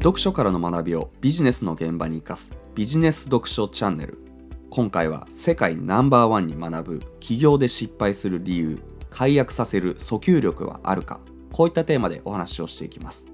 [0.00, 4.16] 読書からの学びをビジネスの現場に生かすビジネス読書チャンネル。
[4.70, 8.78] 今回は世界ナンバーワンに学ぶ起業で失敗する理由
[9.10, 11.20] 解約させる訴求力はあるか。
[11.52, 13.26] こういったテーマでお話をしていきます。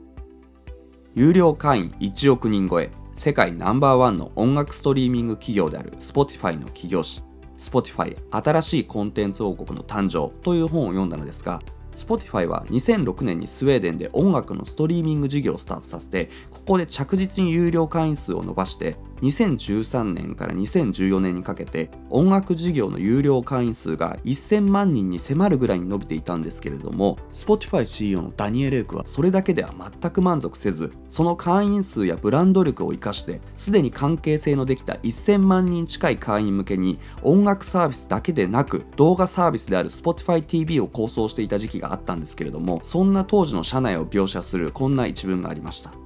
[1.14, 2.90] 有料会員1億人超え。
[3.14, 7.22] 世界ナンバーワンの音楽ストリーミング企業である Spotify の起業誌
[7.56, 10.36] Spotify 新しいコンテンツ王国の誕生。
[10.42, 11.62] という本を読んだのですが
[11.96, 16.28] Spotify は2006年にスウェーデンで音楽のストリーミング事業をスタートさせて
[16.66, 46.05] ここで着実に有料会員数を伸ばして2013年から2014年にかけて音楽事業の有料会員数が1000万人に迫るぐらいに伸びていたんですけれども Spotify CEO のダニエル・エクはそれだけでは全く満足せずその会員数やブランド力を生かしてすでに関係性のできた1000万人近い会員向けに音楽サービスだけでなく動画サービスである Spotify TV を構想していた時期があったんですけれどもそんな当時の社内を描写するこんな一文がありました。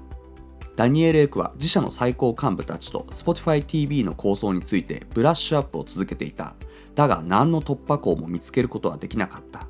[0.76, 6.54] ダニエル・エクは自社の最高幹部たちと Spotify TV の構想についてブラッシュアップを続けていた。
[6.94, 9.68] だが何の突破口も見つけることはできなかった。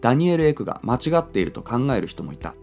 [0.00, 2.54] ダニエル・エクが間違っていると考える人もいた。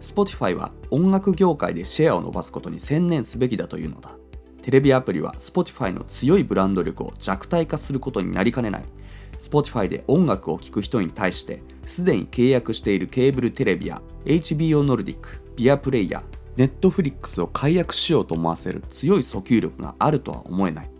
[0.00, 4.16] Spotify は音楽業界でシェアを伸ばすことに専念すべきだというのだ。
[4.62, 8.84] テレビアプリは Spotify の強いブランド力を弱体化することになりかねない。
[9.38, 20.90] Spotify で音楽を聴く人に対してすでに契約しているケーブルテレビや HBO ノルディック、ビアプレイヤー、ネットフリックスを解約しようと思わせる強い訴求力があるとは思えない。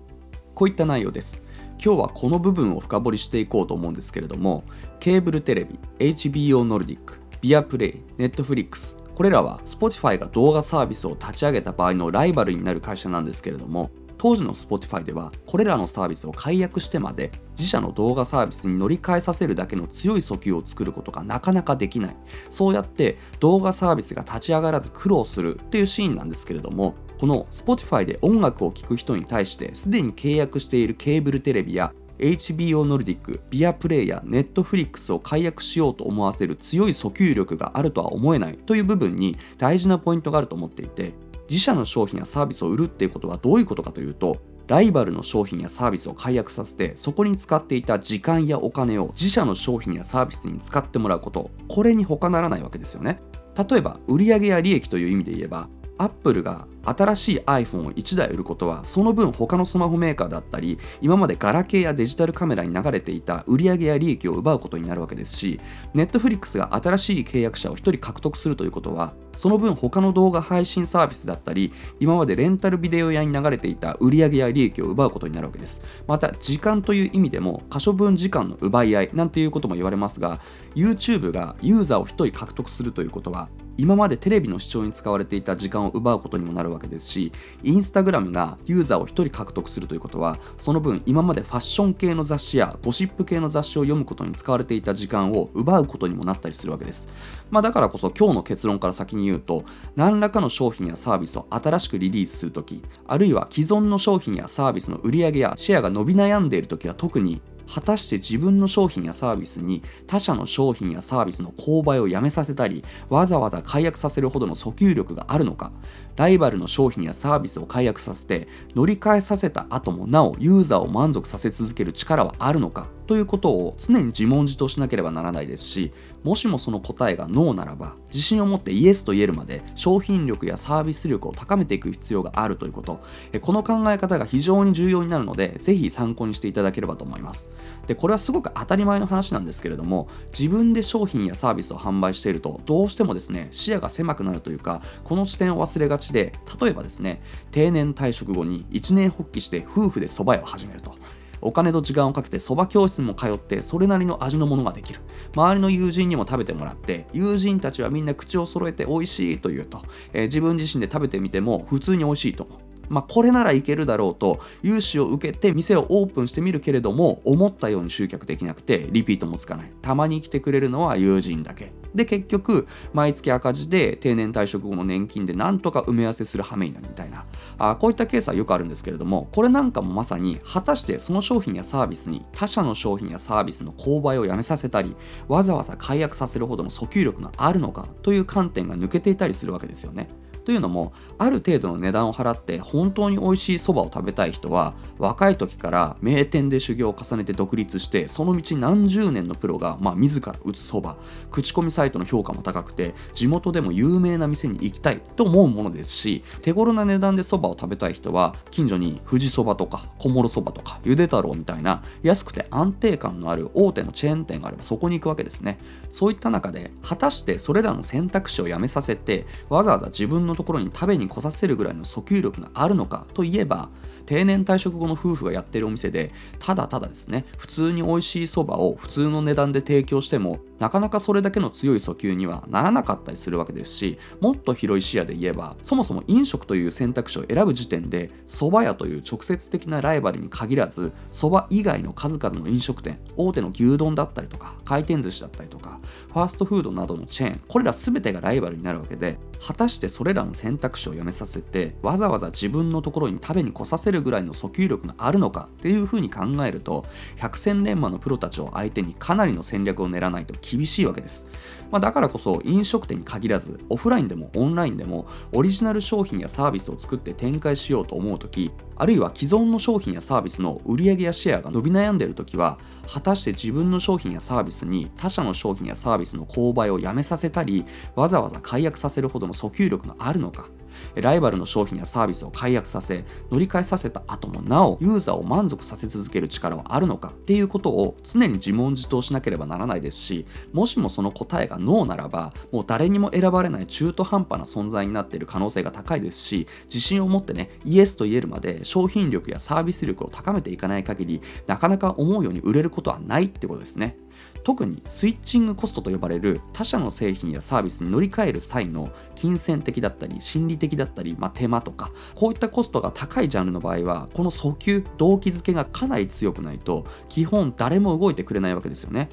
[0.55, 1.42] こういった内容です。
[1.84, 4.62] 今日はこの部分を深掘りしていこうと思うんですけれども
[5.00, 13.91] ケーブルテレビ HBO ノルディックビアプレイネットフリックスこれらは Spotify が動画サービスを立ち上げた場合のライバルになる会社なんですけれども
[14.23, 22.17] 当時の Spotify ではこれらのサービスを解約してまで自社の動画サービスに乗り換えさせるだけの強い訴求を作ることがなかなかできない。
[22.48, 41.12] そうやって動画サービスが立ち上がらず苦労するっていうシーンなんですけれどもこの Spotify で音楽を聴く人に対してすでに契約しているケーブルテレビや HBO ノルディック、ビアプレイやネットフリックスを解約しようと思わせる強い訴求力があるとは思えないという部分に大事なポイントがあると思っていて
[41.52, 53.20] 自社の商品やサービスを売るっていうことはどういうことかというとライバルの商品やサービスを解約させてそこに使っていた時間やお金を自社の商品やサービスに使ってもらうことこれに他ならないわけですよね。
[53.68, 55.68] 例えば売上や利益という意味で言えば
[55.98, 65.60] アップルが新しい iPhone を1台売ることはその分他のスマホメーカーだったり今までガラケーやデジタルカメラに流れていた売上や利益を奪うことになるわけですし
[65.94, 75.81] Netflix が新しい契約者を1人獲得するということはその分他の動画配信サービスだったり今までレンタルビデオ屋に流れていた売上や利益を奪うことになるわけです。
[76.06, 80.41] また時間という意味でも可処分時間の奪い合いなんていうことも言われますが
[80.75, 97.09] YouTube がユーザーを1人獲得するということは今までテレビの視聴に使われていた時間を奪うことにもなるわけですしインスタグラムがユーザーを1人獲得するということはその分今までファッション系の雑誌やゴシップ系の雑誌を読むことに使われていた時間を奪うことにもなったりするわけです、
[97.50, 99.65] まあ、だからこそ今日の結論から先に言うと
[99.97, 115.73] 何らかの商品やサービスを新しくリリースするときあるいは既存の商品やサービスの売り上げやシェアが伸び悩んでいるときは特に果たして自分の商品やサービスに他社の商品やサービスの購買をやめさせたりわざわざ解約させるほどの訴求力があるのか。
[116.17, 122.87] ライバルの商品やサービスを解約させて乗り換えさせた後もなおユーザーを満足させ続ける力はあるのか。
[123.12, 125.93] ということを常に自問自答しなければならないですし
[126.23, 133.03] もしもその答えがノーならば自信を持ってイエスと言えるまで商品力やサービス力を高めていく必要があるということ。
[133.43, 137.50] この考え方が非常に重要になるのでぜひ参考にしていただければと思います。
[137.87, 151.01] でこれはすごく当たり前の話なんですけれども自分で商品やサービスを販売しているとどうしてもですね視野が狭くなるというかこの視点を忘れがちで例えばですね定年退職後に一年発起して夫婦で蕎麦屋を始めると。
[151.42, 155.00] お金と時間をかけてそば教室も通ってそれなりの味のものができる。
[155.34, 159.82] 周りの友人にも食べてもらって友人たちはみんな口を揃えて美味しいと言うと、
[160.12, 162.71] えー、自分自身で食べてみても普通に美味しいと思う。
[162.93, 169.73] まあ、これならいけるだろうと融資を受けて店をオープンしてみるけれども思ったように集客できなくてリピートもつかない。
[169.81, 171.73] たまに来てくれるのは友人だけ。
[171.94, 177.25] で結局毎月赤字で定年退職後の年金でなんとか埋め合わせする羽目になるみたいな。
[177.59, 184.94] あこういったケースはよくあるんですけれどもこれなんかもまさに果たしてその商品やサービスに他社の商品やサービスの購買をやめさせたり
[185.29, 190.09] わざわざ解約させるほどの訴求力があるのかという観点が抜けていたりするわけですよね。
[190.44, 200.97] というのもある程度の値段を払って本当に美味しいそばを食べたい人は若い時から名店で修行を重ねて独立してその道何十年のプロが、まあ、自ら打つそば
[201.31, 215.59] 口コミサイトの評価も高くて地元でも有名な店に行きたいと思うものですし手頃な値段でそばを食べたい人は近所に富士そばとか小諸そばとかゆで太郎みたいな安くて安定感のある大手のチェーン店があればそこに行くわけですね。
[215.91, 223.69] そういった中で果たしてそれらの選択肢をやめさせてわざわざ自分ののところに食べに来させるぐらいの訴求力があるのかといえば
[224.06, 245.81] 定年退職後の夫婦がやってるお店でただただですね普通に美味しいそばを普通の値段で提供してもなかなかそれだけの強い訴求にはならなかったりするわけですしもっと広い視野で言えばそもそも飲食という選択肢を選ぶ時点で蕎麦屋という直接的なライバルに限らず蕎麦以外の数々の飲食店大手の牛丼だったりとか回転寿司だったりとか
[246.12, 256.85] ファーストフードなどのチェーンこれら全てがライバルになるわけで果たしてそれらの選択肢をやめさせてわざわざ自分のところに食べに来させるぐらいの訴求力があるのかっていうふうに考えると
[257.17, 261.26] 百戦錬磨のプロたちを相手にかなりの戦略を練らないと厳厳しいわけです、
[261.70, 272.58] まあ、だからこそ飲食店に限らずオフラインでもオンラインでもオリジナル商品やサービスを作って展開しようと思う時あるいは既存の商品やサービスの売上やシェアが伸び悩んでいる時は
[272.93, 277.64] 果たして自分の商品やサービスに他社の商品やサービスの購買をやめさせたり
[277.94, 280.46] わざわざ解約させるほどの訴求力があるのか。
[280.94, 303.96] ライバルの商品やサービスを解約させ乗り換えさせた後もなおユーザーを満足させ続ける力はあるのかっていうことを常に自問自答しなければならないですしもしもその答えがノーならばもう誰にも選ばれない中途半端な存在になっている可能性が高いですし自信を持ってねイエスと言えるまで商品力やサービス力を高めていかない限りなかなか思うように売れることはないってことですね。
[304.44, 319.09] 特にスイッチングコストと呼ばれる他社の製品やサービスに乗り換える際の金銭的だったり心理的だったり、まあ、手間とかこういったコストが高いジャンルの場合はこの訴求動機づけがかなり強くないと基本誰も動いてくれないわけですよね。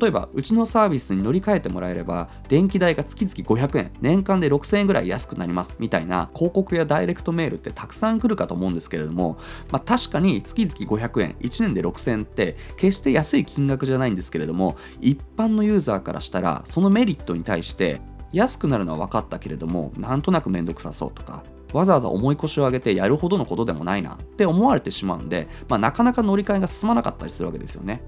[0.00, 9.38] 例えばうちのサービスに乗り換えてもらえれば電気代が月々500円年間で6000円ぐらい安くなりますみたいな広告やダイレクトメールってたくさん来るかと思うんですけれども、
[9.70, 18.00] まあ、確かに月々500円1年で6000円って決して安い金額じゃないんですけれども一般のユーザーからしたらそのメリットに対して
[18.32, 28.02] 安くなるのは分かったけれどもなんとなくめんどくさそうとかわざわざ重い腰を上げてやるほどのことでもないなって思われてしまうんで、まあ、なかなか乗り換えが進まなかったりするわけですよね。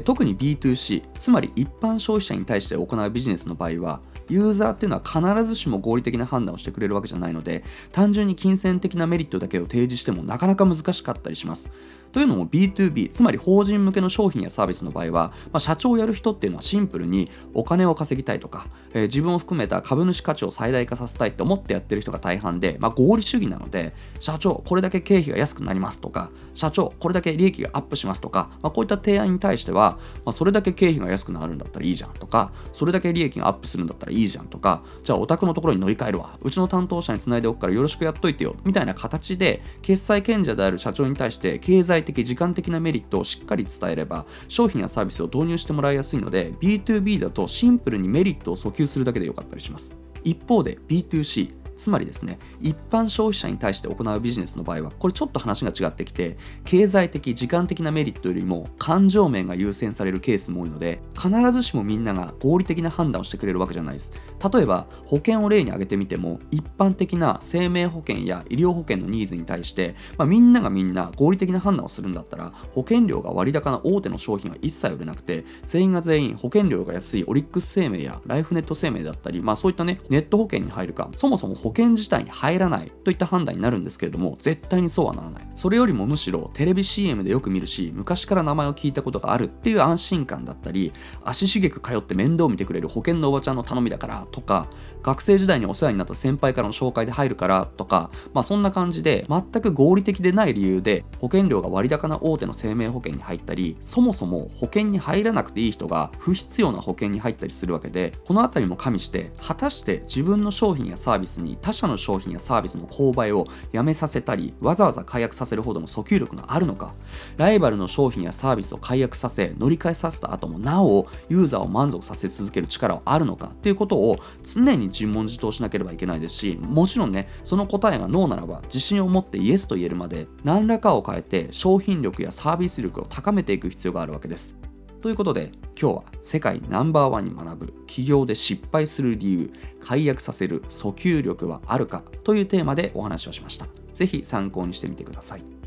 [0.00, 11.70] 特に B2C つまり一般消費者に対して行うビジネスの場合はユーザーっていうのは必ずしも合理的な判断をしてくれるわけじゃないので単純に金銭的なメリットだけを提示してもなかなか難しかったりします。
[12.12, 36.38] というのも B2B つまり法人向けの商品やサービスの場合は、まあ、社長をやる人っていうのはシンプルにお金を稼ぎたいとか、えー、自分を含めた株主価値を最大化させたいって思ってやってる人が大半で、まあ、合理主義なので社長これだけ経費が安くなりますとか社長これだけ利益がアップしますとか、まあ、こういった提案に対しては、まあ、それだけ経費が安くなるんだったらいいじゃんとかそれだけ利益がアップするんだったらいいじゃんとかじゃあお宅のところに乗り換えるわ。
[36.42, 38.56] うちの担当者につないでおくからよろしくやっといてよ。
[38.64, 49.96] みたいな形で決済権者である社長に対して経済的時間的なメリットをしっかり伝えれば商品やサービスを導入してもらいやすいので B2B だとシンプルにメリットを訴求するだけでよかったりします。
[50.24, 64.12] 一方で B2C つまりですね一般消費者に対して行うビジネスの場合はこれちょっと話が違ってきて経済的時間的なメリットよりも感情面が優先されるケースも多いので必ずしもみんなが合理的な判断をしてくれるわけじゃないです。
[64.52, 85.48] 例えば保険を例に挙げてみても一般的な生命保険や医療保険のニーズに対して、まあ、みんながみんな合理的な判断をするんだったら保険料が割高な大手の商品は一切売れなくて全員が全員保険料が安いオリックス生命やライフネット生命だったり、まあ、そういったねネット保険に入るかそもそも保険自体に入らないといった判断になるんですけれども絶対にそうはならない。
[85.54, 90.92] それよりもむしろテレビ CM でよく見るし昔から名前を聞いたことがあるっていう安心感だったり
[91.24, 94.68] 足しげく通って面倒を見てくれる保険のおばちゃんの頼みだからとか
[95.02, 116.94] 学生時代にお世話になった先輩からの紹介で入るからとかまあそんな感じで全く合理的でない理由で保険料が割高な大手の生命保険に入ったりそもそも保険に入らなくていい人が不必要な保険に入ったりするわけでこの辺りも加味して果たして自分の商品やサービスに他社の商品やサービスの購買をやめさせたりわざわざ解約させるほどの訴求力があるのか。
[117.36, 123.48] ライバルの商品やサービスを解約させ乗り換えさせた後もなおユーザーを満足させ続ける力はあるのか。
[123.48, 134.71] っていうことを常に自問自答しなければいけないですしもちろんねその答えがノーならば自信を持ってイエスと言えるまで何らかを変えて商品力やサービス力を高めていく必要があるわけです。
[135.02, 143.66] ということで今日は世界ナンバーワンに学ぶ起業で失敗する理由解約させる訴求力はあるかというテーマでお話をしました。
[143.92, 145.61] 是非参考にしてみてください。